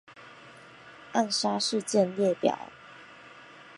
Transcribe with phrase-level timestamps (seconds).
[1.11, 2.57] 暗杀事件列表